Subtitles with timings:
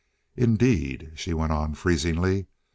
[0.35, 2.47] "Indeed," she went on freezingly.